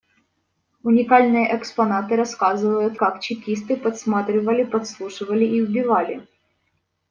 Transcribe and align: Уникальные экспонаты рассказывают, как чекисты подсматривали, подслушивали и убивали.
Уникальные 0.81 1.55
экспонаты 1.55 2.15
рассказывают, 2.15 2.97
как 2.97 3.19
чекисты 3.21 3.77
подсматривали, 3.77 4.63
подслушивали 4.63 5.45
и 5.45 5.61
убивали. 5.61 6.27